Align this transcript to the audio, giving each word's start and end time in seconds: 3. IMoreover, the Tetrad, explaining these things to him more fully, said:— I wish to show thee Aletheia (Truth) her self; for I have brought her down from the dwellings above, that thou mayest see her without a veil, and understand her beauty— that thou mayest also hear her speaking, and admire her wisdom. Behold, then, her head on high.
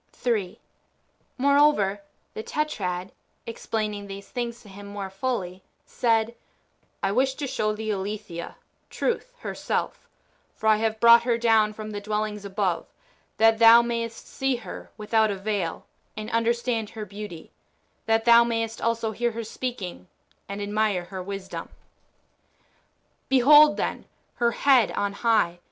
3. 0.13 0.59
IMoreover, 1.39 1.99
the 2.33 2.41
Tetrad, 2.41 3.11
explaining 3.45 4.07
these 4.07 4.27
things 4.29 4.59
to 4.63 4.67
him 4.67 4.87
more 4.87 5.11
fully, 5.11 5.61
said:— 5.85 6.33
I 7.03 7.11
wish 7.11 7.35
to 7.35 7.45
show 7.45 7.73
thee 7.73 7.91
Aletheia 7.91 8.55
(Truth) 8.89 9.31
her 9.41 9.53
self; 9.53 10.07
for 10.55 10.65
I 10.65 10.77
have 10.77 10.99
brought 10.99 11.21
her 11.21 11.37
down 11.37 11.71
from 11.73 11.91
the 11.91 12.01
dwellings 12.01 12.45
above, 12.45 12.87
that 13.37 13.59
thou 13.59 13.83
mayest 13.83 14.25
see 14.27 14.55
her 14.55 14.89
without 14.97 15.29
a 15.29 15.35
veil, 15.35 15.85
and 16.17 16.31
understand 16.31 16.89
her 16.89 17.05
beauty— 17.05 17.51
that 18.07 18.25
thou 18.25 18.43
mayest 18.43 18.81
also 18.81 19.11
hear 19.11 19.33
her 19.33 19.43
speaking, 19.43 20.07
and 20.49 20.63
admire 20.63 21.03
her 21.03 21.21
wisdom. 21.21 21.69
Behold, 23.29 23.77
then, 23.77 24.05
her 24.37 24.49
head 24.51 24.89
on 24.93 25.13
high. 25.13 25.59